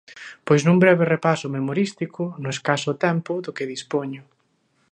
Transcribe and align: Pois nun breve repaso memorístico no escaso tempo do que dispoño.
Pois 0.47 0.61
nun 0.63 0.81
breve 0.83 1.09
repaso 1.15 1.47
memorístico 1.57 2.23
no 2.41 2.49
escaso 2.55 2.91
tempo 3.05 3.33
do 3.45 3.51
que 3.55 3.69
dispoño. 3.73 4.23